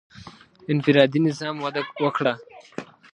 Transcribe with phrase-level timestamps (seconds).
[0.71, 2.33] •انفرادي نظام وده وکړه.